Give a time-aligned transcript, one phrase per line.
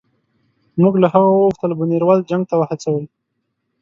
[0.81, 3.05] موږ له هغه وغوښتل بونیروال جنګ ته وهڅوي.